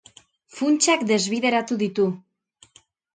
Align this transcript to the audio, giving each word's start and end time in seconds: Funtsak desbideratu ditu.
Funtsak 0.59 1.03
desbideratu 1.11 1.77
ditu. 1.83 2.07